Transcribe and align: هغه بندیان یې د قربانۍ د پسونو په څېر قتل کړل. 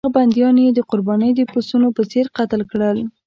هغه 0.05 0.13
بندیان 0.17 0.55
یې 0.63 0.69
د 0.73 0.79
قربانۍ 0.89 1.31
د 1.35 1.41
پسونو 1.51 1.87
په 1.97 2.03
څېر 2.11 2.25
قتل 2.37 2.61
کړل. 2.71 2.97